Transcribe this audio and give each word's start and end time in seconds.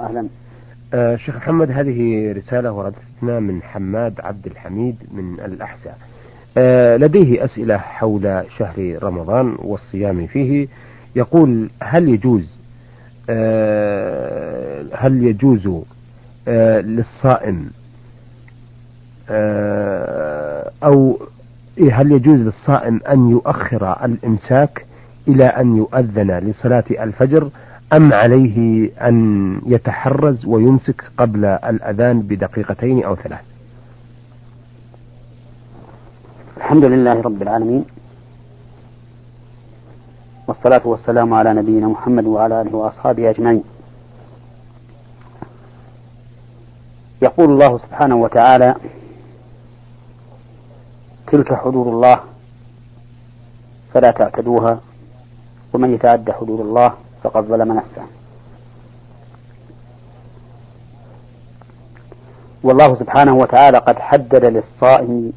أهلا. 0.00 0.28
آه 0.94 1.16
شيخ 1.16 1.36
محمد 1.36 1.70
هذه 1.70 2.32
رسالة 2.32 2.72
وردتنا 2.72 3.40
من 3.40 3.62
حماد 3.62 4.20
عبد 4.20 4.46
الحميد 4.46 4.96
من 5.12 5.40
الأحساء. 5.44 5.98
آه 6.56 6.96
لديه 6.96 7.44
أسئلة 7.44 7.76
حول 7.78 8.44
شهر 8.58 8.98
رمضان 9.02 9.56
والصيام 9.58 10.26
فيه. 10.26 10.68
يقول 11.16 11.70
هل 11.82 12.08
يجوز 12.08 12.58
آه 13.30 14.84
هل 14.94 15.22
يجوز 15.24 15.68
آه 16.48 16.80
للصائم 16.80 17.70
آه 19.30 20.70
أو 20.84 21.18
هل 21.92 22.12
يجوز 22.12 22.40
للصائم 22.40 23.00
أن 23.08 23.30
يؤخر 23.30 24.04
الإمساك 24.04 24.86
إلى 25.28 25.44
أن 25.44 25.76
يؤذن 25.76 26.38
لصلاة 26.38 26.84
الفجر؟ 26.90 27.50
أم 27.92 28.12
عليه 28.12 28.90
أن 29.08 29.60
يتحرز 29.66 30.46
ويمسك 30.46 31.04
قبل 31.18 31.44
الأذان 31.44 32.20
بدقيقتين 32.20 33.04
أو 33.04 33.16
ثلاث؟ 33.16 33.40
الحمد 36.56 36.84
لله 36.84 37.20
رب 37.20 37.42
العالمين. 37.42 37.84
والصلاة 40.48 40.86
والسلام 40.86 41.34
على 41.34 41.54
نبينا 41.54 41.88
محمد 41.88 42.24
وعلى 42.26 42.60
آله 42.62 42.74
وأصحابه 42.76 43.30
أجمعين. 43.30 43.64
يقول 47.22 47.50
الله 47.50 47.78
سبحانه 47.78 48.16
وتعالى 48.16 48.74
تلك 51.26 51.54
حدود 51.54 51.86
الله 51.86 52.20
فلا 53.94 54.10
تعتدوها 54.10 54.80
ومن 55.72 55.94
يتعد 55.94 56.30
حدود 56.30 56.60
الله 56.60 56.92
فقد 57.22 57.44
ظلم 57.44 57.72
نفسه. 57.72 58.02
والله 62.62 62.94
سبحانه 62.94 63.36
وتعالى 63.36 63.78
قد 63.78 63.98
حدد 63.98 64.44
للصائم 64.44 65.32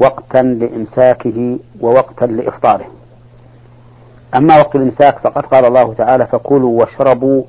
وقتا 0.00 0.38
لإمساكه 0.38 1.58
ووقتا 1.80 2.24
لإفطاره. 2.24 2.86
أما 4.36 4.58
وقت 4.58 4.76
الإمساك 4.76 5.18
فقد 5.18 5.46
قال 5.46 5.64
الله 5.64 5.94
تعالى 5.94 6.26
فكلوا 6.26 6.80
واشربوا 6.80 7.42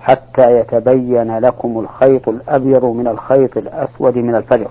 حتى 0.00 0.60
يتبين 0.60 1.38
لكم 1.38 1.78
الخيط 1.78 2.28
الأبيض 2.28 2.84
من 2.84 3.06
الخيط 3.06 3.56
الأسود 3.56 4.16
من 4.16 4.34
الفجر. 4.34 4.70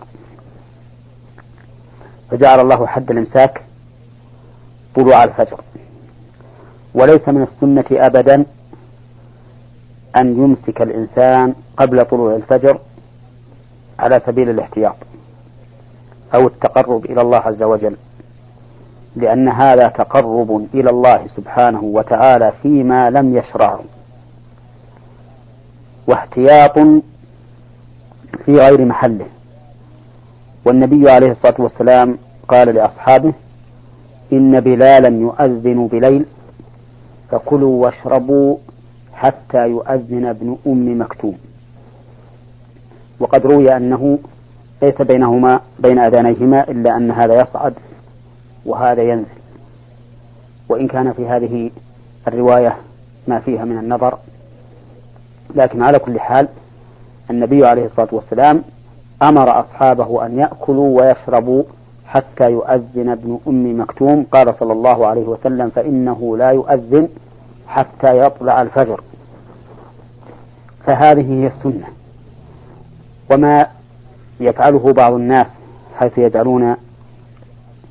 فجعل 2.31 2.59
الله 2.59 2.87
حد 2.87 3.11
الإمساك 3.11 3.63
طلوع 4.95 5.23
الفجر. 5.23 5.61
وليس 6.93 7.29
من 7.29 7.41
السنة 7.43 7.85
أبدا 7.91 8.45
أن 10.17 10.37
يمسك 10.43 10.81
الإنسان 10.81 11.53
قبل 11.77 12.05
طلوع 12.05 12.35
الفجر 12.35 12.79
على 13.99 14.19
سبيل 14.25 14.49
الاحتياط 14.49 14.95
أو 16.35 16.47
التقرب 16.47 17.05
إلى 17.05 17.21
الله 17.21 17.37
عز 17.37 17.63
وجل 17.63 17.95
لأن 19.15 19.47
هذا 19.49 19.87
تقرب 19.87 20.67
إلى 20.73 20.89
الله 20.89 21.27
سبحانه 21.35 21.83
وتعالى 21.83 22.53
فيما 22.61 23.09
لم 23.09 23.37
يشرعه 23.37 23.79
واحتياط 26.07 26.79
في 28.45 28.51
غير 28.55 28.85
محله. 28.85 29.25
والنبي 30.65 31.11
عليه 31.11 31.31
الصلاة 31.31 31.55
والسلام 31.59 32.17
قال 32.47 32.75
لأصحابه 32.75 33.33
إن 34.33 34.59
بلالا 34.59 35.17
يؤذن 35.17 35.87
بليل 35.87 36.25
فكلوا 37.31 37.85
واشربوا 37.85 38.58
حتى 39.13 39.67
يؤذن 39.67 40.25
ابن 40.25 40.58
أم 40.67 41.02
مكتوم. 41.02 41.38
وقد 43.19 43.45
روي 43.45 43.77
أنه 43.77 44.19
ليس 44.81 45.02
بينهما 45.02 45.59
بين 45.80 45.99
أذانيهما 45.99 46.63
إلا 46.63 46.97
أن 46.97 47.11
هذا 47.11 47.41
يصعد 47.41 47.73
وهذا 48.65 49.02
ينزل. 49.02 49.39
وإن 50.70 50.87
كان 50.87 51.14
في 51.14 51.27
هذه 51.27 51.71
الرواية 52.27 52.77
ما 53.27 53.39
فيها 53.39 53.65
من 53.65 53.77
النظر 53.77 54.17
لكن 55.55 55.82
على 55.82 55.99
كل 55.99 56.20
حال 56.20 56.48
النبي 57.30 57.65
عليه 57.65 57.86
الصلاة 57.86 58.08
والسلام 58.11 58.64
أمر 59.21 59.59
أصحابه 59.59 60.26
أن 60.26 60.39
يأكلوا 60.39 61.02
ويشربوا 61.02 61.64
حتى 62.05 62.52
يؤذن 62.52 63.09
ابن 63.09 63.39
أم 63.48 63.80
مكتوم. 63.82 64.26
قال 64.32 64.55
صلى 64.55 64.73
الله 64.73 65.08
عليه 65.08 65.27
وسلم 65.27 65.70
فإنه 65.70 66.37
لا 66.37 66.52
يؤذن 66.52 67.09
حتى 67.69 68.19
يطلع 68.19 68.61
الفجر. 68.61 69.02
فهذه 70.85 71.33
هي 71.33 71.47
السنة. 71.47 71.87
وما 73.31 73.67
يفعله 74.39 74.93
بعض 74.93 75.13
الناس 75.13 75.47
حيث 75.99 76.17
يجعلون 76.17 76.75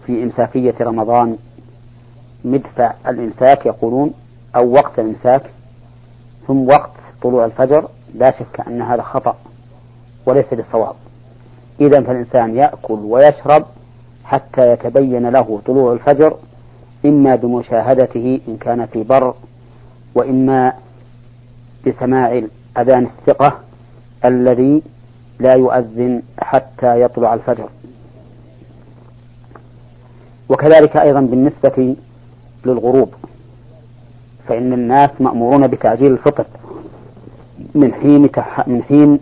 في 0.07 0.23
إمساكية 0.23 0.75
رمضان 0.81 1.37
مدفع 2.45 2.93
الإمساك 3.09 3.67
يقولون 3.67 4.13
أو 4.57 4.73
وقت 4.73 4.99
الإمساك 4.99 5.43
ثم 6.47 6.69
وقت 6.69 6.91
طلوع 7.23 7.45
الفجر 7.45 7.89
لا 8.15 8.31
شك 8.31 8.61
أن 8.69 8.83
هذا 8.83 9.03
خطأ 9.03 9.37
وليس 10.27 10.47
بالصواب 10.53 10.95
إذا 11.81 12.01
فالإنسان 12.03 12.57
يأكل 12.57 12.95
ويشرب 12.95 13.65
حتى 14.25 14.73
يتبين 14.73 15.29
له 15.29 15.61
طلوع 15.67 15.93
الفجر 15.93 16.37
إما 17.07 17.37
بمشاهدته 17.37 18.41
إن 18.49 18.57
كان 18.57 18.87
في 18.87 19.03
بر 19.03 19.35
وإما 20.19 20.73
بسماع 21.87 22.43
أذان 22.79 23.07
الثقة 23.07 23.59
الذي 24.25 24.83
لا 25.41 25.55
يؤذن 25.55 26.23
حتى 26.39 27.01
يطلع 27.01 27.35
الفجر. 27.35 27.69
وكذلك 30.49 30.97
أيضا 30.97 31.21
بالنسبة 31.21 31.97
للغروب 32.67 33.15
فإن 34.49 34.73
الناس 34.73 35.11
مأمورون 35.21 35.67
بتعجيل 35.67 36.13
الفطر 36.13 36.47
من 37.75 37.95
حين 37.95 38.31
من 38.67 38.83
حين 38.83 39.21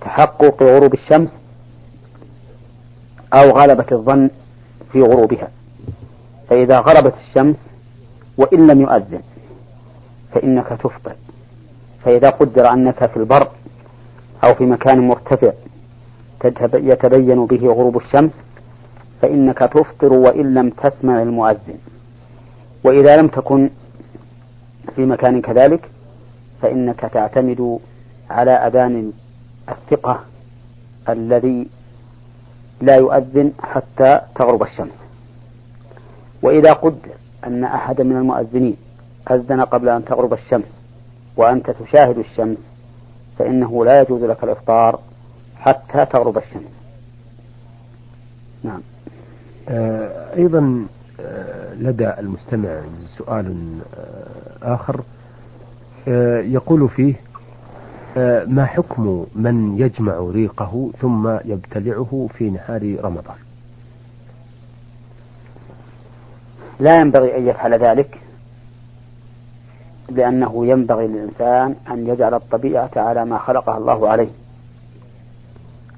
تحقق 0.00 0.62
غروب 0.62 0.94
الشمس 0.94 1.36
أو 3.34 3.50
غلبة 3.50 3.86
الظن 3.92 4.30
في 4.92 5.00
غروبها. 5.02 5.48
فإذا 6.48 6.78
غربت 6.78 7.14
الشمس 7.28 7.56
وإن 8.38 8.66
لم 8.66 8.80
يؤذن 8.80 9.20
فإنك 10.32 10.68
تفطر 10.68 11.14
فإذا 12.04 12.30
قدر 12.30 12.72
أنك 12.72 13.06
في 13.06 13.16
البر 13.16 13.48
أو 14.44 14.54
في 14.54 14.64
مكان 14.64 15.08
مرتفع 15.08 15.52
يتبين 16.74 17.46
به 17.46 17.66
غروب 17.66 17.96
الشمس 17.96 18.32
فإنك 19.22 19.58
تفطر 19.58 20.12
وإن 20.12 20.54
لم 20.54 20.70
تسمع 20.70 21.22
المؤذن. 21.22 21.78
وإذا 22.84 23.16
لم 23.16 23.28
تكن 23.28 23.70
في 24.96 25.04
مكان 25.04 25.40
كذلك 25.40 25.90
فإنك 26.62 27.00
تعتمد 27.00 27.78
على 28.30 28.50
أذان 28.50 29.12
الثقة 29.68 30.20
الذي 31.08 31.66
لا 32.80 32.96
يؤذن 32.96 33.52
حتى 33.62 34.20
تغرب 34.34 34.62
الشمس. 34.62 34.94
وإذا 36.42 36.72
قدر 36.72 37.10
أن 37.46 37.64
أحد 37.64 38.00
من 38.00 38.16
المؤذنين 38.16 38.76
أذن 39.30 39.60
قبل 39.60 39.88
أن 39.88 40.04
تغرب 40.04 40.32
الشمس 40.32 40.64
وأنت 41.36 41.70
تشاهد 41.70 42.18
الشمس 42.18 42.58
فإنه 43.38 43.84
لا 43.84 44.00
يجوز 44.00 44.22
لك 44.24 44.44
الإفطار 44.44 45.00
حتى 45.56 46.06
تغرب 46.06 46.38
الشمس. 46.38 46.72
نعم. 48.64 48.80
آه 49.68 50.36
أيضا 50.36 50.86
آه 51.20 51.74
لدى 51.74 52.10
المستمع 52.18 52.80
سؤال 53.16 53.78
آه 53.98 54.74
آخر. 54.74 55.00
آه 56.08 56.40
يقول 56.40 56.88
فيه 56.88 57.14
آه 58.16 58.44
ما 58.44 58.66
حكم 58.66 59.26
من 59.34 59.78
يجمع 59.78 60.18
ريقه 60.18 60.90
ثم 61.00 61.28
يبتلعه 61.44 62.28
في 62.34 62.50
نهار 62.50 62.96
رمضان؟ 63.04 63.36
لا 66.80 67.00
ينبغي 67.00 67.38
أن 67.38 67.48
يفعل 67.48 67.74
ذلك. 67.74 68.18
لأنه 70.10 70.66
ينبغي 70.66 71.06
للإنسان 71.06 71.74
أن 71.90 72.06
يجعل 72.06 72.34
الطبيعة 72.34 72.90
على 72.96 73.24
ما 73.24 73.38
خلقها 73.38 73.78
الله 73.78 74.08
عليه. 74.08 74.28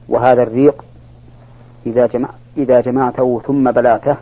وهذا 0.09 0.43
الريق 0.43 0.85
إذا 1.87 2.07
جمع 2.07 2.29
إذا 2.57 2.81
جمعته 2.81 3.43
ثم 3.47 3.71
بلعته 3.71 4.17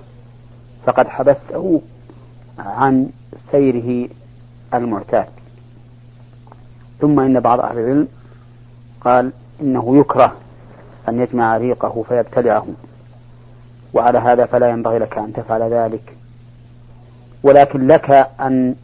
فقد 0.87 1.09
حبسته 1.09 1.81
عن 2.59 3.09
سيره 3.51 4.09
المعتاد. 4.75 5.27
ثم 7.01 7.21
إن 7.21 7.41
بعض 7.41 7.61
أهل 7.61 7.79
العلم 7.79 8.09
قال 9.01 9.33
إنه 9.61 9.99
يكره 9.99 10.33
أن 11.09 11.21
يجمع 11.21 11.57
ريقه 11.57 12.05
فيبتلعه 12.09 12.67
وعلى 13.95 14.19
هذا 14.19 14.47
فلا 14.47 14.71
ينبغي 14.71 14.99
لك 14.99 15.19
أن 15.19 15.33
تفعل 15.33 15.63
ذلك. 15.63 16.17
ولكن 17.43 17.87
لك 17.87 18.11
أن 18.41 18.75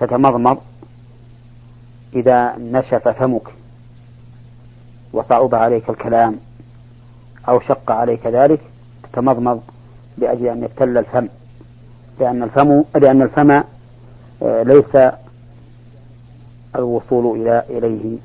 تتمضمض 0.00 0.58
إذا 2.14 2.56
نشف 2.58 3.08
فمك 3.08 3.48
وصعب 5.12 5.54
عليك 5.54 5.90
الكلام 5.90 6.36
أو 7.48 7.60
شق 7.60 7.90
عليك 7.92 8.26
ذلك 8.26 8.60
تتمضمض 9.02 9.62
لأجل 10.18 10.46
أن 10.46 10.62
يبتل 10.62 10.98
الفم 10.98 11.28
لأن 12.20 12.42
الفم 12.42 12.84
لأن 12.94 13.22
الفم 13.22 13.50
آه، 14.42 14.62
ليس 14.62 15.12
الوصول 16.76 17.40
إلى 17.40 17.62
إليه 17.70 18.16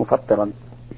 مفطرا 0.00 0.50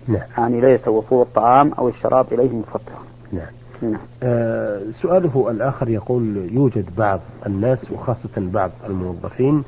نعم. 0.08 0.22
يعني 0.38 0.60
ليس 0.60 0.88
وصول 0.88 1.22
الطعام 1.22 1.72
أو 1.72 1.88
الشراب 1.88 2.32
إليه 2.32 2.52
مفطرا 2.52 2.98
نعم. 3.32 3.46
نعم. 3.82 4.00
آه 4.22 4.82
سؤاله 5.02 5.50
الآخر 5.50 5.88
يقول 5.88 6.36
يوجد 6.52 6.86
بعض 6.96 7.20
الناس 7.46 7.90
وخاصة 7.90 8.30
بعض 8.36 8.70
الموظفين 8.86 9.64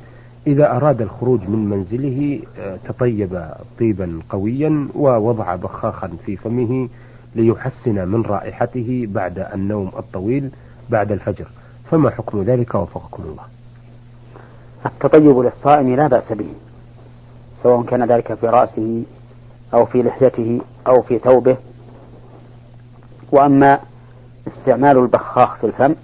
إذا 0.47 0.71
أراد 0.71 1.01
الخروج 1.01 1.41
من 1.41 1.69
منزله 1.69 2.41
آه 2.59 2.77
تطيب 2.87 3.43
طيبا 3.79 4.19
قويا 4.29 4.87
ووضع 4.95 5.55
بخاخا 5.55 6.07
في 6.25 6.37
فمه 6.37 6.89
ليحسن 7.35 8.07
من 8.07 8.21
رائحته 8.21 9.07
بعد 9.09 9.39
النوم 9.39 9.91
الطويل 9.97 10.51
بعد 10.89 11.11
الفجر. 11.11 11.47
فما 11.91 12.09
حكم 12.09 12.41
ذلك؟ 12.41 12.75
وفقكم 12.75 13.23
الله. 13.23 13.43
التطيب 14.85 15.39
للصائم 15.39 15.95
لا 15.95 16.07
بأس 16.07 16.33
به 16.33 16.53
سواء 17.63 17.83
كان 17.83 18.11
ذلك 18.11 18.33
في 18.33 18.47
رأسه 18.47 19.03
أو 19.73 19.85
في 19.85 20.03
لحيته 20.03 20.61
أو 20.87 21.01
في 21.01 21.19
ثوبه. 21.19 21.57
وأما 23.31 23.79
استعمال 24.47 24.97
البخاخ 24.97 25.57
في 25.57 25.67
الفم 25.67 25.95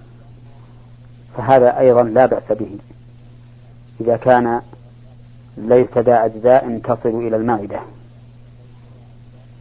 فهذا 1.38 1.80
أيضا 1.80 2.04
لا 2.04 2.26
بأس 2.26 2.52
به. 2.52 2.70
إذا 4.02 4.18
كان 4.18 4.62
ليس 5.58 5.98
ذا 5.98 6.26
أجزاء 6.26 6.80
تصل 6.80 7.10
إلى 7.10 7.36
المعدة 7.36 7.80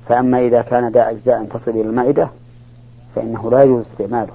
فأما 0.09 0.39
إذا 0.39 0.63
كان 0.63 0.89
ذا 0.89 1.11
أجزاء 1.11 1.45
تصل 1.45 1.71
إلى 1.71 1.81
المعدة 1.81 2.29
فإنه 3.15 3.51
لا 3.51 3.63
يجوز 3.63 3.87
استعماله 3.87 4.33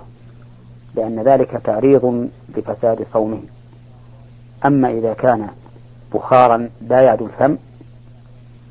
لأن 0.96 1.20
ذلك 1.20 1.62
تعريض 1.64 2.30
لفساد 2.58 3.06
صومه. 3.14 3.42
أما 4.66 4.92
إذا 4.92 5.14
كان 5.14 5.48
بخارا 6.14 6.70
لا 6.82 7.02
يعدو 7.02 7.26
الفم 7.26 7.58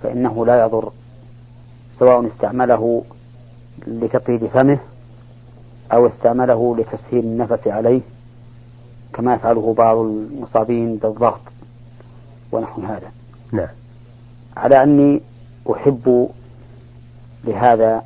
فإنه 0.02 0.46
لا 0.46 0.64
يضر 0.64 0.92
سواء 1.90 2.26
استعمله 2.26 3.04
لتطيب 3.86 4.46
فمه 4.46 4.78
أو 5.92 6.06
استعمله 6.06 6.76
لتسهيل 6.76 7.24
النفس 7.24 7.68
عليه. 7.68 8.00
كما 9.12 9.34
يفعله 9.34 9.74
بعض 9.78 9.96
المصابين 9.96 10.96
بالضغط 10.96 11.40
ونحو 12.52 12.82
هذا. 12.82 13.12
نعم. 13.52 13.68
على 14.56 14.82
أني 14.82 15.20
أحب 15.72 16.28
لهذا 17.44 18.02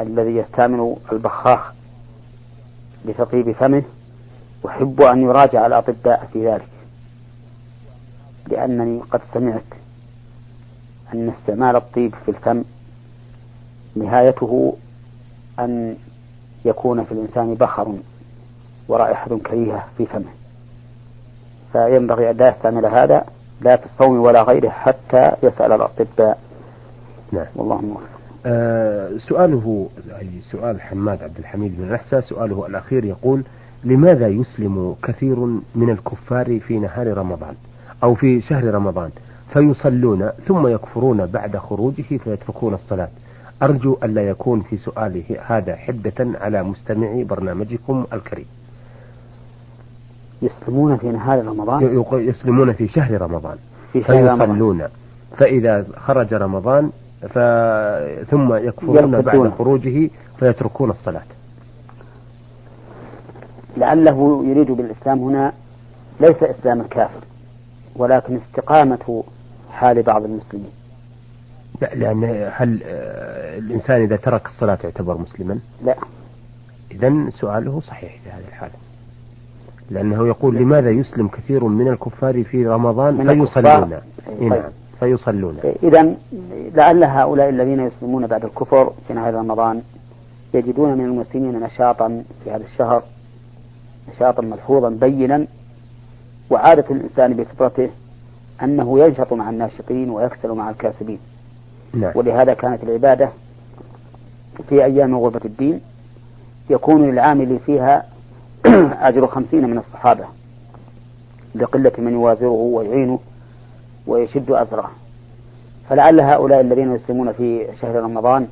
الذي 0.00 0.36
يستعمل 0.36 0.96
البخاخ 1.12 1.72
لتطيب 3.04 3.52
فمه 3.52 3.82
أحب 4.66 5.02
أن 5.02 5.22
يراجع 5.22 5.66
الأطباء 5.66 6.28
في 6.32 6.48
ذلك 6.48 6.68
لأنني 8.48 9.00
قد 9.00 9.20
سمعت 9.34 9.62
أن 11.14 11.28
استعمال 11.28 11.76
الطيب 11.76 12.14
في 12.24 12.30
الفم 12.30 12.64
نهايته 13.96 14.76
أن 15.58 15.96
يكون 16.64 17.04
في 17.04 17.12
الإنسان 17.12 17.54
بخر 17.54 17.94
ورائحة 18.88 19.38
كريهة 19.38 19.88
في 19.98 20.06
فمه. 20.06 20.43
فينبغي 21.74 22.30
أن 22.30 22.36
لا 22.36 22.48
يستعمل 22.48 22.86
هذا 22.86 23.24
لا 23.60 23.76
في 23.76 23.86
الصوم 23.86 24.20
ولا 24.20 24.42
غيره 24.42 24.68
حتى 24.68 25.30
يسأل 25.42 25.72
الأطباء. 25.72 26.38
نعم. 27.32 27.46
والله 27.56 27.80
موفق. 27.80 28.08
آه 28.46 29.10
سؤاله 29.16 29.88
أي 30.20 30.28
سؤال 30.50 30.80
حماد 30.80 31.22
عبد 31.22 31.38
الحميد 31.38 31.76
بن 31.78 31.92
رحسة 31.92 32.20
سؤاله 32.20 32.66
الأخير 32.66 33.04
يقول 33.04 33.42
لماذا 33.84 34.28
يسلم 34.28 34.96
كثير 35.02 35.36
من 35.74 35.90
الكفار 35.90 36.60
في 36.60 36.78
نهار 36.78 37.16
رمضان 37.18 37.54
أو 38.02 38.14
في 38.14 38.40
شهر 38.40 38.74
رمضان؟ 38.74 39.10
فيصلون 39.52 40.30
ثم 40.46 40.66
يكفرون 40.68 41.26
بعد 41.26 41.56
خروجه 41.56 42.02
فيتركون 42.02 42.74
الصلاة. 42.74 43.08
أرجو 43.62 43.96
ألا 44.02 44.28
يكون 44.28 44.60
في 44.60 44.76
سؤاله 44.76 45.24
هذا 45.46 45.76
حدة 45.76 46.38
على 46.40 46.62
مستمعي 46.62 47.24
برنامجكم 47.24 48.06
الكريم. 48.12 48.46
يسلمون 50.44 50.96
في 50.96 51.06
نهار 51.06 51.44
رمضان؟ 51.46 52.04
يسلمون 52.12 52.72
في 52.72 52.88
شهر 52.88 53.22
رمضان. 53.22 53.56
في 53.92 54.02
شهر 54.02 54.28
فيصلون. 54.28 54.80
رمضان. 54.80 54.90
فإذا 55.36 55.86
خرج 55.96 56.34
رمضان 56.34 56.90
ف... 57.22 57.38
ثم 58.30 58.54
يكفرون 58.54 59.20
بعد 59.20 59.52
خروجه 59.58 60.10
فيتركون 60.38 60.90
الصلاة. 60.90 61.22
لعله 63.76 64.44
يريد 64.44 64.70
بالإسلام 64.70 65.18
هنا 65.18 65.52
ليس 66.20 66.42
إسلام 66.42 66.80
الكافر 66.80 67.20
ولكن 67.96 68.36
استقامة 68.36 69.24
حال 69.70 70.02
بعض 70.02 70.24
المسلمين. 70.24 70.70
لا 71.80 71.94
لأن 71.94 72.50
هل 72.52 72.80
آه، 72.84 73.58
الإنسان 73.58 74.00
إذا 74.02 74.16
ترك 74.16 74.46
الصلاة 74.46 74.78
يعتبر 74.84 75.18
مسلما؟ 75.18 75.58
لا. 75.84 75.96
إذا 76.90 77.30
سؤاله 77.30 77.80
صحيح 77.80 78.12
في 78.24 78.30
هذه 78.30 78.48
الحالة. 78.48 78.74
لأنه 79.90 80.26
يقول 80.26 80.54
لماذا 80.56 80.90
يسلم 80.90 81.28
كثير 81.28 81.64
من 81.64 81.88
الكفار 81.88 82.44
في 82.44 82.66
رمضان 82.66 83.16
فيصلون؟ 83.16 83.90
طيب. 84.40 84.52
نعم 84.52 84.62
فيصلون. 85.00 85.58
إذا 85.82 86.14
لعل 86.74 87.04
هؤلاء 87.04 87.48
الذين 87.48 87.80
يسلمون 87.80 88.26
بعد 88.26 88.44
الكفر 88.44 88.92
في 89.08 89.14
نهاية 89.14 89.34
رمضان 89.36 89.82
يجدون 90.54 90.98
من 90.98 91.04
المسلمين 91.04 91.60
نشاطا 91.60 92.24
في 92.44 92.50
هذا 92.50 92.64
الشهر 92.64 93.02
نشاطا 94.14 94.42
ملحوظا 94.42 94.88
بينا. 94.88 95.46
وعادة 96.50 96.84
الإنسان 96.90 97.32
بفطرته 97.32 97.90
أنه 98.62 98.98
ينشط 98.98 99.32
مع 99.32 99.50
الناشطين 99.50 100.10
ويكسل 100.10 100.52
مع 100.52 100.70
الكاسبين. 100.70 101.18
نعم. 101.94 102.12
ولهذا 102.14 102.54
كانت 102.54 102.84
العبادة 102.84 103.28
في 104.68 104.84
أيام 104.84 105.16
غربة 105.16 105.40
الدين 105.44 105.80
يكون 106.70 107.10
للعامل 107.10 107.58
فيها 107.66 108.04
أجر 109.08 109.26
خمسين 109.26 109.70
من 109.70 109.78
الصحابة. 109.78 110.24
لقلة 111.54 111.92
من 111.98 112.12
يوازره 112.12 112.48
ويعينه 112.48 113.18
ويشد 114.06 114.50
أثره. 114.50 114.90
فلعل 115.88 116.20
هؤلاء 116.20 116.60
الذين 116.60 116.94
يسلمون 116.94 117.32
في 117.32 117.66
شهر 117.80 117.94
رمضان 117.96 118.48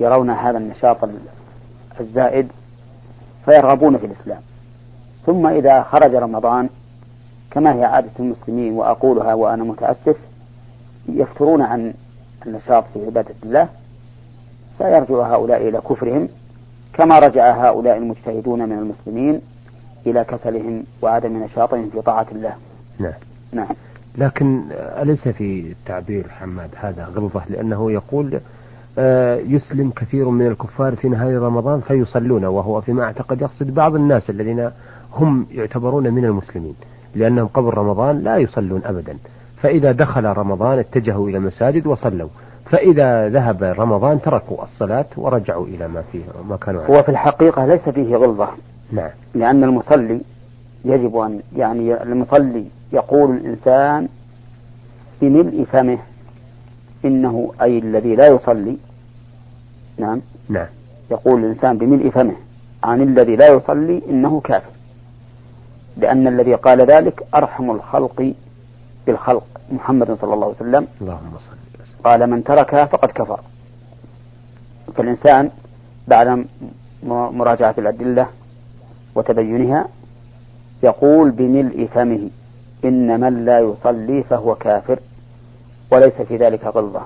يرون 0.00 0.30
هذا 0.30 0.58
النشاط 0.58 0.96
الزائد 2.00 2.48
فيرغبون 3.44 3.98
في 3.98 4.06
الإسلام. 4.06 4.40
ثم 5.26 5.46
إذا 5.46 5.82
خرج 5.82 6.14
رمضان 6.14 6.68
كما 7.50 7.74
هي 7.74 7.84
عادة 7.84 8.10
المسلمين 8.20 8.72
وأقولها 8.72 9.34
وأنا 9.34 9.64
متأسف 9.64 10.16
يفترون 11.08 11.62
عن 11.62 11.94
النشاط 12.46 12.84
في 12.94 13.06
عبادة 13.06 13.34
الله 13.44 13.68
فيرجع 14.78 15.34
هؤلاء 15.34 15.68
إلى 15.68 15.80
كفرهم 15.80 16.28
كما 16.98 17.18
رجع 17.18 17.68
هؤلاء 17.68 17.96
المجتهدون 17.96 18.68
من 18.68 18.78
المسلمين 18.78 19.40
إلى 20.06 20.24
كسلهم 20.24 20.84
وعدم 21.02 21.42
نشاطهم 21.42 21.90
في 21.90 22.02
طاعة 22.02 22.26
الله. 22.32 22.54
نعم. 22.98 23.12
نعم. 23.52 23.68
لكن 24.18 24.62
أليس 24.72 25.28
في 25.28 25.60
التعبير 25.60 26.28
حماد 26.28 26.70
هذا 26.76 27.04
غلظة؟ 27.04 27.42
لأنه 27.50 27.92
يقول 27.92 28.40
آه، 28.98 29.36
يسلم 29.36 29.90
كثير 29.90 30.28
من 30.28 30.46
الكفار 30.46 30.96
في 30.96 31.08
نهاية 31.08 31.38
رمضان 31.38 31.80
فيصلون 31.80 32.44
وهو 32.44 32.80
فيما 32.80 33.04
أعتقد 33.04 33.42
يقصد 33.42 33.74
بعض 33.74 33.94
الناس 33.94 34.30
الذين 34.30 34.70
هم 35.12 35.46
يعتبرون 35.50 36.14
من 36.14 36.24
المسلمين 36.24 36.74
لأنهم 37.14 37.46
قبل 37.46 37.74
رمضان 37.74 38.18
لا 38.18 38.36
يصلون 38.36 38.82
أبدا. 38.84 39.16
فإذا 39.56 39.92
دخل 39.92 40.24
رمضان 40.24 40.78
اتجهوا 40.78 41.28
إلى 41.28 41.38
المساجد 41.38 41.86
وصلوا. 41.86 42.28
فإذا 42.70 43.28
ذهب 43.28 43.62
رمضان 43.62 44.20
تركوا 44.20 44.64
الصلاة 44.64 45.06
ورجعوا 45.16 45.66
إلى 45.66 45.88
ما 45.88 46.02
فيه 46.12 46.22
ما 46.48 46.56
كانوا 46.56 46.82
عليه. 46.82 46.98
هو 46.98 47.02
في 47.02 47.08
الحقيقة 47.08 47.66
ليس 47.66 47.88
فيه 47.88 48.16
غلظة. 48.16 48.48
نعم. 48.92 49.10
لأن 49.34 49.64
المصلي 49.64 50.20
يجب 50.84 51.16
أن 51.16 51.40
يعني 51.56 52.02
المصلي 52.02 52.64
يقول 52.92 53.36
الإنسان 53.36 54.08
بملء 55.20 55.64
فمه 55.64 55.98
إنه 57.04 57.52
أي 57.62 57.78
الذي 57.78 58.16
لا 58.16 58.26
يصلي. 58.26 58.76
نعم. 59.98 60.20
نعم. 60.48 60.66
يقول 61.10 61.44
الإنسان 61.44 61.78
بملء 61.78 62.10
فمه 62.10 62.36
عن 62.84 63.02
الذي 63.02 63.36
لا 63.36 63.48
يصلي 63.48 64.02
إنه 64.10 64.40
كافر. 64.40 64.70
لأن 65.96 66.26
الذي 66.26 66.54
قال 66.54 66.80
ذلك 66.80 67.26
أرحم 67.34 67.70
الخلق 67.70 68.32
بالخلق 69.06 69.46
محمد 69.72 70.12
صلى 70.12 70.34
الله 70.34 70.46
عليه 70.46 70.56
وسلم. 70.56 70.86
اللهم 71.00 71.32
صل. 71.38 71.67
قال 72.04 72.30
من 72.30 72.44
تركها 72.44 72.84
فقد 72.84 73.10
كفر. 73.10 73.40
فالإنسان 74.96 75.50
بعد 76.08 76.46
مراجعة 77.02 77.74
الأدلة 77.78 78.26
وتبينها 79.14 79.88
يقول 80.82 81.30
بملء 81.30 81.88
فمه 81.94 82.30
إن 82.84 83.20
من 83.20 83.44
لا 83.44 83.60
يصلي 83.60 84.22
فهو 84.22 84.54
كافر 84.54 84.98
وليس 85.92 86.14
في 86.14 86.36
ذلك 86.36 86.64
غلظة 86.64 87.02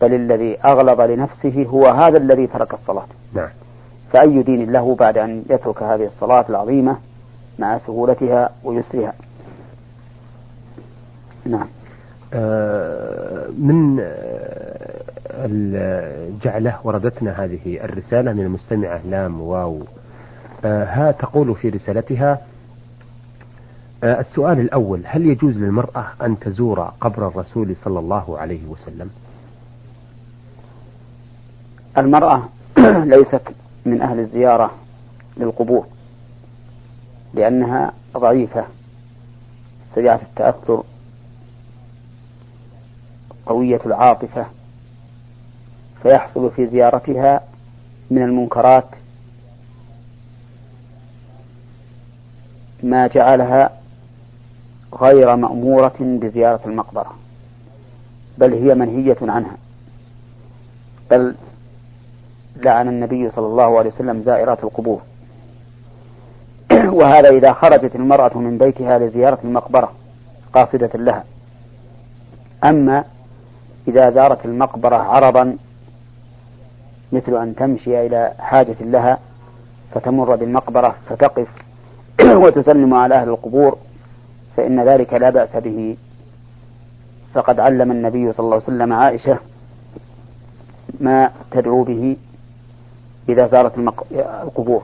بل 0.00 0.14
الذي 0.14 0.58
أغلظ 0.64 1.00
لنفسه 1.00 1.66
هو 1.68 1.86
هذا 1.86 2.18
الذي 2.18 2.46
ترك 2.46 2.74
الصلاة. 2.74 3.06
نعم. 3.32 3.48
فأي 4.12 4.42
دين 4.42 4.72
له 4.72 4.94
بعد 4.94 5.18
أن 5.18 5.44
يترك 5.50 5.82
هذه 5.82 6.06
الصلاة 6.06 6.44
العظيمة 6.48 6.96
مع 7.58 7.78
سهولتها 7.86 8.50
ويسرها؟ 8.64 9.12
نعم. 11.46 11.66
من 13.58 13.96
جعله 16.42 16.78
وردتنا 16.84 17.44
هذه 17.44 17.84
الرسالة 17.84 18.32
من 18.32 18.40
المستمعة 18.40 19.00
لام 19.06 19.40
واو. 19.40 19.82
آه، 20.64 20.84
ها 20.84 21.12
تقول 21.12 21.54
في 21.54 21.68
رسالتها 21.68 22.40
آه، 24.04 24.20
السؤال 24.20 24.60
الأول 24.60 25.02
هل 25.04 25.26
يجوز 25.26 25.56
للمرأة 25.56 26.04
أن 26.22 26.38
تزور 26.38 26.80
قبر 27.00 27.28
الرسول 27.28 27.76
صلى 27.84 27.98
الله 27.98 28.38
عليه 28.38 28.66
وسلم؟ 28.66 29.10
المرأة 31.98 32.48
ليست 33.14 33.42
من 33.86 34.02
أهل 34.02 34.18
الزيارة 34.18 34.70
للقبور 35.36 35.86
لأنها 37.34 37.92
ضعيفة 38.16 38.64
سريعة 39.94 40.20
التأثر 40.22 40.82
قوية 43.46 43.80
العاطفة 43.86 44.46
فيحصل 46.02 46.50
في 46.50 46.66
زيارتها 46.66 47.40
من 48.10 48.22
المنكرات 48.22 48.88
ما 52.82 53.06
جعلها 53.06 53.70
غير 54.94 55.36
مأمورة 55.36 55.94
بزيارة 56.00 56.60
المقبرة 56.66 57.14
بل 58.38 58.52
هي 58.52 58.74
منهية 58.74 59.16
عنها. 59.22 59.56
بل 61.10 61.34
لعن 62.56 62.88
النبي 62.88 63.30
صلى 63.30 63.46
الله 63.46 63.78
عليه 63.78 63.90
وسلم 63.90 64.22
زائرات 64.22 64.64
القبور. 64.64 65.00
وهذا 66.98 67.28
إذا 67.28 67.52
خرجت 67.52 67.96
المرأة 67.96 68.38
من 68.38 68.58
بيتها 68.58 68.98
لزيارة 68.98 69.38
المقبرة 69.44 69.92
قاصدة 70.54 70.90
لها. 70.94 71.24
أما 72.64 73.04
إذا 73.88 74.10
زارت 74.10 74.44
المقبرة 74.44 74.96
عرضا 74.96 75.56
مثل 77.12 77.42
أن 77.42 77.54
تمشي 77.54 78.06
إلى 78.06 78.32
حاجة 78.38 78.76
لها 78.80 79.18
فتمر 79.94 80.36
بالمقبرة 80.36 80.94
فتقف 81.08 81.48
وتسلم 82.44 82.94
على 82.94 83.14
أهل 83.14 83.28
القبور 83.28 83.78
فإن 84.56 84.88
ذلك 84.88 85.14
لا 85.14 85.30
بأس 85.30 85.56
به. 85.56 85.96
فقد 87.34 87.60
علم 87.60 87.90
النبي 87.90 88.32
صلى 88.32 88.44
الله 88.44 88.54
عليه 88.54 88.64
وسلم 88.64 88.92
عائشة 88.92 89.38
ما 91.00 91.30
تدعو 91.50 91.84
به 91.84 92.16
إذا 93.28 93.46
زارت 93.46 93.72
القبور. 94.42 94.82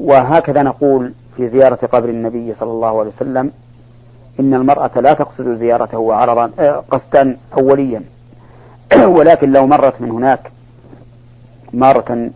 وهكذا 0.00 0.62
نقول 0.62 1.12
في 1.36 1.48
زيارة 1.48 1.86
قبر 1.86 2.08
النبي 2.08 2.54
صلى 2.54 2.70
الله 2.70 3.00
عليه 3.00 3.10
وسلم 3.10 3.52
إن 4.40 4.54
المرأة 4.54 5.00
لا 5.00 5.12
تقصد 5.12 5.54
زيارته 5.54 6.14
عرضا 6.14 6.50
آه، 6.58 6.84
قصدا 6.90 7.36
أوليا. 7.58 8.02
ولكن 9.18 9.52
لو 9.52 9.66
مرت 9.66 10.00
من 10.00 10.10
هناك 10.10 10.52
مارة 11.72 12.30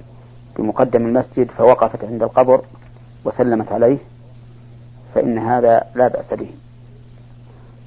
بمقدم 0.59 1.07
المسجد 1.07 1.51
فوقفت 1.51 2.05
عند 2.05 2.23
القبر 2.23 2.61
وسلمت 3.25 3.73
عليه 3.73 3.99
فإن 5.15 5.39
هذا 5.39 5.83
لا 5.95 6.09
بأس 6.09 6.35
به. 6.35 6.51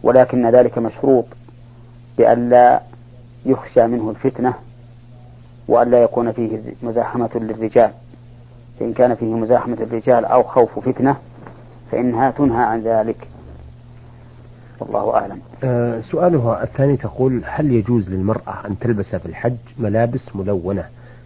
ولكن 0.04 0.50
ذلك 0.50 0.78
مشروط 0.78 1.26
بأن 2.18 2.50
لا 2.50 2.82
يخشى 3.46 3.88
منه 3.88 4.10
الفتنة 4.10 4.54
وأن 5.68 5.92
لا 5.92 6.04
يكون 6.04 6.32
فيه 6.32 6.60
مزاحمة 6.84 7.30
للرجال. 7.36 7.92
فإن 8.80 8.94
كان 8.94 9.16
فيه 9.16 9.34
مزاحمة 9.34 9.78
الرجال 9.82 10.26
أو 10.26 10.44
خوف 10.44 10.80
فتنة 10.80 11.16
فإنها 11.92 12.32
تنهى 12.32 12.64
عن 12.64 12.82
ذلك. 12.82 13.28
والله 14.80 15.16
أعلم. 15.16 15.40
أه 15.64 16.02
سؤالها 16.02 16.64
الثاني 16.64 16.98
تقول 16.98 17.42
هل 17.46 17.72
يجوز 17.72 18.10
للمرأة 18.10 18.68
أن 18.68 18.80
تلبس 18.80 19.16
في 19.16 19.26
الحج 19.26 19.56
ملابس 19.78 20.36
ملونة 20.36 20.86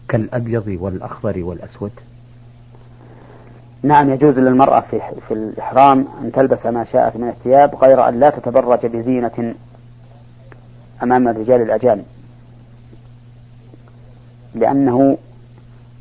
كالأبيض 0.10 0.78
والأخضر 0.82 1.44
والأسود؟ 1.44 1.92
نعم 3.84 4.10
يجوز 4.10 4.40
للمرأة 4.40 4.80
في, 4.80 5.00
في 5.28 5.34
الإحرام 5.34 6.08
أن 6.22 6.32
تلبس 6.32 6.66
ما 6.66 6.84
شاءت 6.84 7.18
من 7.18 7.30
الثياب 7.30 7.76
غير 7.76 8.08
أن 8.10 8.20
لا 8.20 8.30
تتبرج 8.30 8.86
بزينة 8.86 9.54
أمام 11.04 11.28
الرجال 11.28 11.62
الأجانب. 11.62 12.06
لأنه 14.56 15.18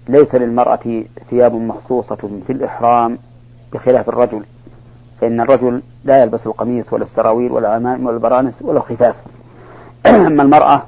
ليس 0.09 0.35
للمرأة 0.35 1.05
ثياب 1.31 1.55
مخصوصة 1.55 2.41
في 2.47 2.53
الإحرام 2.53 3.19
بخلاف 3.73 4.09
الرجل. 4.09 4.43
فإن 5.23 5.41
الرجل 5.41 5.83
لا 6.05 6.23
يلبس 6.23 6.47
القميص 6.47 6.93
ولا 6.93 7.03
السراويل 7.03 7.53
ولا 7.53 7.69
العمائم 7.69 8.07
ولا 8.07 8.17
البرانس 8.17 8.63
ولا 8.63 8.79
الخفاف. 8.79 9.15
أما 10.07 10.43
المرأة 10.43 10.83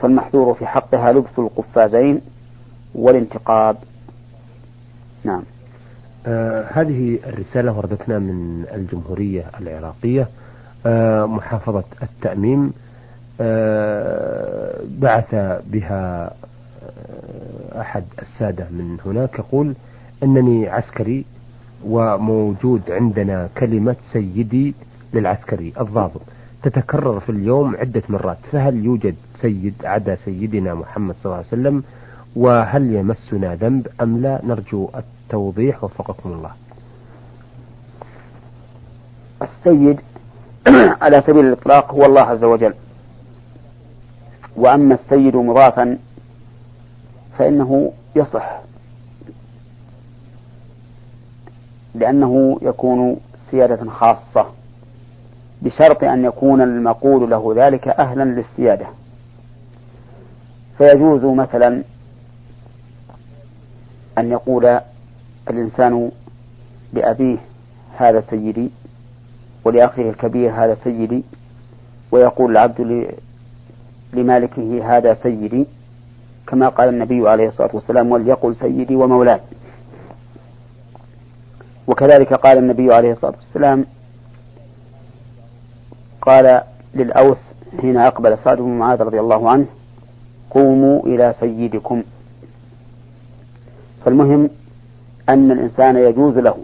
فالمحظور 0.00 0.54
في 0.54 0.66
حقها 0.66 1.12
لبس 1.12 1.38
القفازين 1.38 2.20
والانتقاب. 2.94 3.76
نعم. 5.24 5.42
آه 6.26 6.66
هذه 6.72 7.18
الرسالة 7.26 7.78
وردتنا 7.78 8.18
من 8.18 8.64
الجمهورية 8.74 9.44
العراقية 9.60 10.28
آه 10.86 11.26
محافظة 11.26 11.84
التأميم 12.02 12.72
آه 13.40 14.80
بعث 14.98 15.34
بها 15.66 16.24
آه، 16.24 17.80
أحد 17.80 18.04
السادة 18.22 18.64
من 18.70 18.98
هناك 19.06 19.38
يقول 19.38 19.74
أنني 20.22 20.68
عسكري 20.68 21.24
وموجود 21.84 22.90
عندنا 22.90 23.48
كلمة 23.58 23.96
سيدي 24.12 24.74
للعسكري 25.14 25.72
الضابط. 25.80 26.20
تتكرر 26.62 27.20
في 27.20 27.32
اليوم 27.32 27.76
عدة 27.76 28.02
مرات. 28.08 28.38
فهل 28.52 28.84
يوجد 28.84 29.14
سيد 29.40 29.74
عدا 29.84 30.14
سيدنا 30.14 30.74
محمد 30.74 31.14
صلى 31.14 31.24
الله 31.24 31.36
عليه 31.36 31.46
وسلم؟ 31.46 31.82
وهل 32.36 32.94
يمسنا 32.94 33.54
ذنب 33.54 33.86
أم 34.00 34.22
لا؟ 34.22 34.40
نرجو 34.44 34.88
التوضيح. 34.96 35.84
وفقكم 35.84 36.32
الله. 36.32 36.50
السيد 39.42 40.00
على 41.02 41.22
سبيل 41.26 41.46
الإطلاق 41.46 41.94
هو 41.94 42.04
الله 42.04 42.22
عز 42.22 42.44
وجل. 42.44 42.74
وأما 44.56 44.94
السيد 44.94 45.36
مضافا 45.36 45.98
فإنه 47.38 47.92
يصح. 48.16 48.67
لأنه 51.94 52.58
يكون 52.62 53.16
سيادة 53.50 53.90
خاصة 53.90 54.46
بشرط 55.62 56.04
أن 56.04 56.24
يكون 56.24 56.60
المقول 56.60 57.30
له 57.30 57.52
ذلك 57.56 57.88
أهلا 57.88 58.24
للسيادة. 58.24 58.86
فيجوز 60.78 61.24
مثلا 61.24 61.82
أن 64.18 64.30
يقول 64.30 64.80
الإنسان 65.50 66.10
لأبيه 66.92 67.36
هذا 67.96 68.20
سيدي 68.20 68.70
ولأخيه 69.64 70.10
الكبير 70.10 70.50
هذا 70.50 70.74
سيدي 70.74 71.24
ويقول 72.12 72.50
العبد 72.52 73.06
لمالكه 74.12 74.96
هذا 74.96 75.14
سيدي 75.14 75.66
كما 76.46 76.68
قال 76.68 76.88
النبي 76.88 77.28
عليه 77.28 77.48
الصلاة 77.48 77.70
والسلام 77.74 78.12
وليقل 78.12 78.56
سيدي 78.56 78.96
ومولاي 78.96 79.40
وكذلك 81.88 82.34
قال 82.34 82.58
النبي 82.58 82.94
عليه 82.94 83.12
الصلاة 83.12 83.34
والسلام 83.36 83.86
قال 86.22 86.62
للأوس 86.94 87.38
حين 87.80 87.96
أقبل 87.96 88.38
سعد 88.44 88.56
بن 88.56 88.78
معاذ 88.78 89.00
رضي 89.02 89.20
الله 89.20 89.50
عنه 89.50 89.66
قوموا 90.50 91.02
إلى 91.06 91.34
سيدكم. 91.40 92.02
فالمهم 94.04 94.50
أن 95.28 95.50
الإنسان 95.50 95.96
يجوز 95.96 96.38
له 96.38 96.56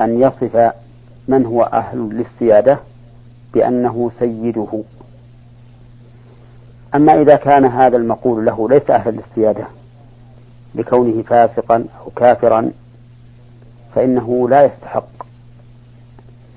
أن 0.00 0.20
يصف 0.22 0.72
من 1.28 1.46
هو 1.46 1.62
أهل 1.62 1.98
للسيادة 1.98 2.78
بأنه 3.54 4.10
سيده. 4.18 4.82
أما 6.94 7.20
إذا 7.22 7.34
كان 7.34 7.64
هذا 7.64 7.96
المقول 7.96 8.46
له 8.46 8.68
ليس 8.68 8.90
أهلا 8.90 9.10
للسيادة 9.16 9.64
لكونه 10.74 11.22
فاسقا 11.22 11.84
أو 12.04 12.10
كافرا 12.16 12.70
فإنه 13.96 14.48
لا 14.48 14.64
يستحق. 14.64 15.08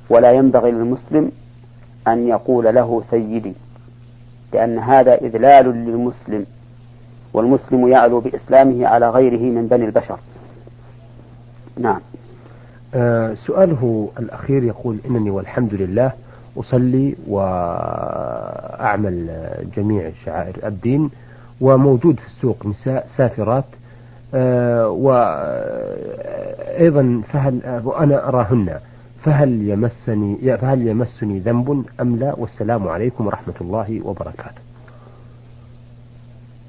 ولا 0.10 0.32
ينبغي 0.32 0.72
للمسلم 0.72 1.32
أن 2.08 2.28
يقول 2.28 2.76
له 2.76 3.04
سيدي 3.10 3.54
لأن 4.54 4.80
هذا 4.80 5.16
إذلال 5.16 5.66
للمسلم 5.66 6.46
والمسلم 7.34 7.88
يعلو 7.88 8.20
بإسلامه 8.20 8.88
على 8.88 9.10
غيره 9.10 9.42
من 9.42 9.68
بني 9.68 9.86
البشر. 9.86 10.20
نعم. 11.78 12.00
آه 12.96 13.34
سؤاله 13.34 14.10
الأخير 14.20 14.64
يقول 14.64 14.98
إنني 15.06 15.30
والحمد 15.30 15.74
لله 15.74 16.12
أصلي 16.58 17.16
وأعمل 17.28 19.30
جميع 19.76 20.12
شعائر 20.26 20.68
الدين 20.68 21.10
وموجود 21.62 22.20
في 22.20 22.28
السوق 22.28 22.66
نساء 22.66 23.08
سافرات 23.18 23.66
وأيضا 25.90 27.22
فهل 27.34 27.82
وأنا 27.86 28.28
أراهن 28.28 28.80
فهل 29.24 29.70
يمسني 29.70 30.58
فهل 30.58 30.88
يمسني 30.88 31.40
ذنب 31.40 31.86
أم 32.02 32.16
لا؟ 32.16 32.34
والسلام 32.38 32.88
عليكم 32.88 33.28
ورحمة 33.28 33.54
الله 33.62 34.02
وبركاته. 34.06 34.62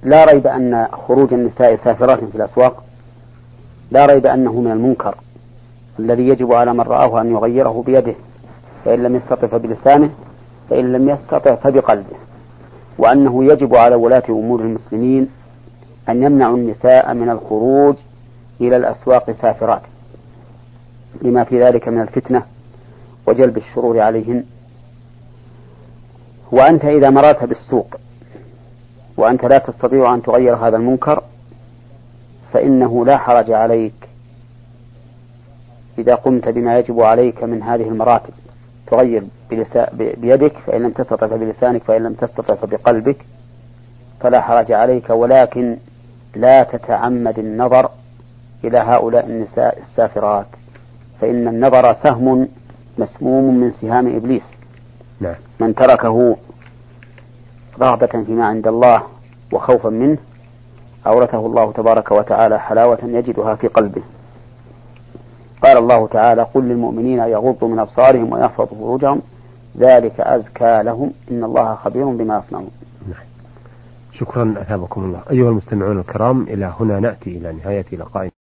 لا 0.02 0.24
ريب 0.24 0.46
أن 0.46 0.86
خروج 0.92 1.34
النساء 1.34 1.76
سافرات 1.76 2.24
في 2.24 2.34
الأسواق 2.36 2.84
لا 3.90 4.06
ريب 4.06 4.26
أنه 4.26 4.60
من 4.60 4.70
المنكر 4.72 5.14
الذي 5.98 6.28
يجب 6.28 6.52
على 6.52 6.72
من 6.72 6.80
رآه 6.80 7.20
أن 7.20 7.30
يغيره 7.30 7.82
بيده 7.86 8.14
فإن 8.84 9.02
لم 9.02 9.16
يستطع 9.16 9.46
فبلسانه 9.46 10.10
فإن 10.70 10.92
لم 10.92 11.08
يستطع 11.08 11.54
فبقلبه 11.54 12.16
وأنه 12.98 13.44
يجب 13.44 13.74
على 13.76 13.94
ولاة 13.94 14.22
أمور 14.28 14.60
المسلمين 14.60 15.28
أن 16.09 16.23
يمنعوا 16.23 16.57
النساء 16.57 17.14
من 17.14 17.30
الخروج 17.30 17.97
إلى 18.61 18.76
الأسواق 18.76 19.30
سافرات 19.42 19.83
لما 21.23 21.45
في 21.45 21.62
ذلك 21.62 21.88
من 21.88 22.00
الفتنة 22.00 22.42
وجلب 23.26 23.57
الشرور 23.57 24.00
عليهن. 24.00 24.45
وأنت 26.52 26.85
إذا 26.85 27.11
مررت 27.11 27.45
بالسوق 27.45 27.97
وأنت 29.16 29.45
لا 29.45 29.59
تستطيع 29.59 30.14
أن 30.14 30.23
تغير 30.23 30.57
هذا 30.57 30.76
المنكر 30.76 31.23
فإنه 32.52 33.04
لا 33.04 33.16
حرج 33.16 33.50
عليك. 33.50 34.09
إذا 35.99 36.14
قمت 36.14 36.49
بما 36.49 36.78
يجب 36.78 37.00
عليك 37.02 37.45
من 37.45 37.62
هذه 37.62 37.88
المراتب 37.88 38.35
تغير 38.87 39.25
بيدك 39.92 40.52
فإن 40.66 40.83
لم 40.83 40.90
تستطع 40.90 41.26
فبلسانك 41.26 41.83
فإن 41.83 42.02
لم 42.02 42.14
تستطع 42.14 42.54
فبقلبك 42.54 43.16
فلا 44.21 44.40
حرج 44.40 44.73
عليك. 44.73 45.11
ولكن 45.11 45.76
لا 46.34 46.62
تتعمد 46.62 47.38
النظر 47.38 47.90
إلى 48.64 48.78
هؤلاء 48.78 49.26
النساء 49.26 49.78
السافرات 49.82 50.46
فإن 51.20 51.49
النظر 51.49 51.94
سهم 51.94 52.49
مسموم 52.99 53.54
من 53.60 53.72
سهام 53.72 54.16
إبليس 54.16 54.42
نعم. 55.20 55.34
من 55.60 55.75
تركه 55.75 56.37
رغبة 57.80 58.06
فيما 58.06 58.46
عند 58.46 58.66
الله 58.66 59.02
وخوفا 59.52 59.88
منه 59.88 60.18
أورثه 61.06 61.46
الله 61.46 61.72
تبارك 61.72 62.12
وتعالى 62.12 62.60
حلاوة 62.60 62.99
يجدها 63.04 63.54
في 63.54 63.66
قلبه 63.68 64.02
قال 65.62 65.78
الله 65.78 66.06
تعالى 66.06 66.42
قل 66.42 66.62
للمؤمنين 66.64 67.18
يغضوا 67.18 67.68
من 67.68 67.78
أبصارهم 67.78 68.32
ويحفظوا 68.32 68.78
فروجهم 68.78 69.22
ذلك 69.78 70.20
أزكى 70.20 70.82
لهم 70.82 71.12
إن 71.30 71.44
الله 71.44 71.75
خبير 71.75 72.04
بما 72.04 72.38
يصنعون 72.38 72.70
نعم. 73.08 73.29
شكرا 74.20 74.54
أثابكم 74.58 75.04
الله. 75.04 75.22
أيها 75.30 75.50
المستمعون 75.50 75.98
الكرام 75.98 76.42
إلى 76.42 76.74
هنا 76.80 77.00
نأتي 77.00 77.30
إلى 77.38 77.52
نهاية 77.52 77.86
لقائنا. 77.92 78.39